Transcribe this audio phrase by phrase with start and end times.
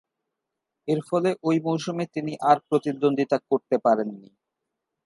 [0.87, 4.29] এরফলে ঐ মৌসুমে তিনি আর প্রতিদ্বন্দ্বিতা করতে পারেননি।